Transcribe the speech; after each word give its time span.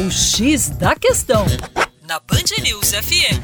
O 0.00 0.10
X 0.10 0.70
da 0.70 0.94
Questão, 0.94 1.44
na 2.08 2.18
Band 2.20 2.62
News 2.62 2.92
FM. 2.92 3.36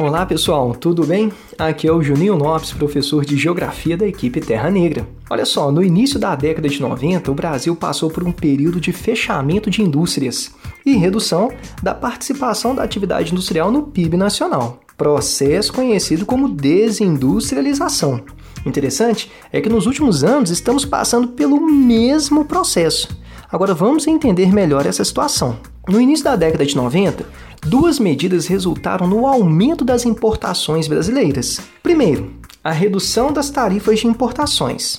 Olá 0.00 0.26
pessoal, 0.26 0.74
tudo 0.74 1.06
bem? 1.06 1.32
Aqui 1.56 1.86
é 1.86 1.92
o 1.92 2.02
Juninho 2.02 2.34
Lopes, 2.34 2.72
professor 2.72 3.24
de 3.24 3.36
Geografia 3.36 3.96
da 3.96 4.04
equipe 4.04 4.40
Terra 4.40 4.68
Negra. 4.68 5.06
Olha 5.30 5.46
só, 5.46 5.70
no 5.70 5.80
início 5.80 6.18
da 6.18 6.34
década 6.34 6.68
de 6.68 6.82
90, 6.82 7.30
o 7.30 7.34
Brasil 7.34 7.76
passou 7.76 8.10
por 8.10 8.24
um 8.24 8.32
período 8.32 8.80
de 8.80 8.92
fechamento 8.92 9.70
de 9.70 9.80
indústrias 9.80 10.52
e 10.84 10.96
redução 10.96 11.52
da 11.80 11.94
participação 11.94 12.74
da 12.74 12.82
atividade 12.82 13.30
industrial 13.30 13.70
no 13.70 13.84
PIB 13.84 14.16
nacional, 14.16 14.80
processo 14.96 15.72
conhecido 15.72 16.26
como 16.26 16.48
desindustrialização. 16.48 18.24
Interessante 18.66 19.30
é 19.52 19.60
que 19.60 19.68
nos 19.68 19.86
últimos 19.86 20.24
anos 20.24 20.50
estamos 20.50 20.84
passando 20.84 21.28
pelo 21.28 21.60
mesmo 21.60 22.44
processo. 22.44 23.19
Agora 23.52 23.74
vamos 23.74 24.06
entender 24.06 24.52
melhor 24.52 24.86
essa 24.86 25.04
situação. 25.04 25.58
No 25.88 26.00
início 26.00 26.24
da 26.24 26.36
década 26.36 26.64
de 26.64 26.76
90, 26.76 27.26
duas 27.66 27.98
medidas 27.98 28.46
resultaram 28.46 29.08
no 29.08 29.26
aumento 29.26 29.84
das 29.84 30.06
importações 30.06 30.86
brasileiras. 30.86 31.60
Primeiro, 31.82 32.30
a 32.62 32.70
redução 32.70 33.32
das 33.32 33.50
tarifas 33.50 33.98
de 33.98 34.06
importações. 34.06 34.98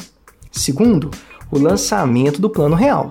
Segundo, 0.52 1.12
o 1.50 1.58
lançamento 1.58 2.42
do 2.42 2.50
Plano 2.50 2.76
Real. 2.76 3.10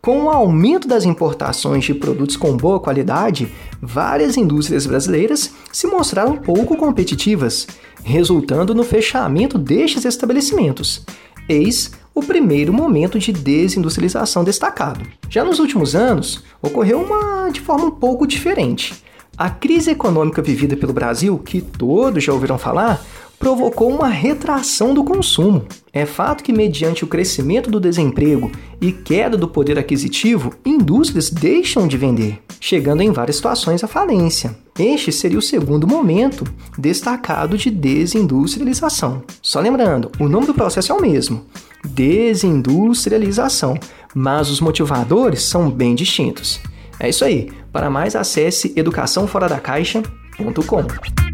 Com 0.00 0.24
o 0.24 0.30
aumento 0.30 0.88
das 0.88 1.04
importações 1.04 1.84
de 1.84 1.92
produtos 1.92 2.36
com 2.36 2.56
boa 2.56 2.80
qualidade, 2.80 3.52
várias 3.82 4.38
indústrias 4.38 4.86
brasileiras 4.86 5.50
se 5.70 5.86
mostraram 5.86 6.36
pouco 6.36 6.76
competitivas, 6.76 7.66
resultando 8.02 8.74
no 8.74 8.84
fechamento 8.84 9.58
destes 9.58 10.06
estabelecimentos. 10.06 11.04
Eis 11.46 11.90
o 12.18 12.24
primeiro 12.24 12.72
momento 12.72 13.18
de 13.18 13.32
desindustrialização 13.32 14.42
destacado. 14.42 15.06
Já 15.30 15.44
nos 15.44 15.58
últimos 15.58 15.94
anos, 15.94 16.42
ocorreu 16.60 17.00
uma 17.00 17.50
de 17.50 17.60
forma 17.60 17.86
um 17.86 17.90
pouco 17.90 18.26
diferente. 18.26 19.02
A 19.36 19.48
crise 19.48 19.92
econômica 19.92 20.42
vivida 20.42 20.76
pelo 20.76 20.92
Brasil, 20.92 21.38
que 21.38 21.60
todos 21.60 22.24
já 22.24 22.32
ouviram 22.32 22.58
falar, 22.58 23.00
provocou 23.38 23.88
uma 23.88 24.08
retração 24.08 24.92
do 24.92 25.04
consumo. 25.04 25.64
É 25.92 26.04
fato 26.04 26.42
que, 26.42 26.52
mediante 26.52 27.04
o 27.04 27.06
crescimento 27.06 27.70
do 27.70 27.78
desemprego 27.78 28.50
e 28.80 28.90
queda 28.90 29.36
do 29.36 29.46
poder 29.46 29.78
aquisitivo, 29.78 30.52
indústrias 30.66 31.30
deixam 31.30 31.86
de 31.86 31.96
vender, 31.96 32.40
chegando 32.60 33.02
em 33.02 33.12
várias 33.12 33.36
situações 33.36 33.84
à 33.84 33.86
falência. 33.86 34.58
Este 34.76 35.12
seria 35.12 35.38
o 35.38 35.42
segundo 35.42 35.86
momento 35.86 36.44
destacado 36.76 37.56
de 37.56 37.70
desindustrialização. 37.70 39.22
Só 39.40 39.60
lembrando, 39.60 40.10
o 40.18 40.28
nome 40.28 40.46
do 40.46 40.54
processo 40.54 40.90
é 40.90 40.94
o 40.94 41.00
mesmo: 41.00 41.44
desindustrialização, 41.88 43.78
mas 44.14 44.50
os 44.50 44.60
motivadores 44.60 45.42
são 45.42 45.70
bem 45.70 45.94
distintos. 45.94 46.60
É 47.00 47.08
isso 47.08 47.24
aí. 47.24 47.50
Para 47.72 47.88
mais, 47.90 48.16
acesse 48.16 48.72
educaçãoforadacaixa.com. 48.76 51.27